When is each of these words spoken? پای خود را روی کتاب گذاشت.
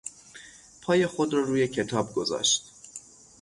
پای 0.81 1.07
خود 1.07 1.33
را 1.33 1.41
روی 1.41 1.67
کتاب 1.67 2.13
گذاشت. 2.13 2.71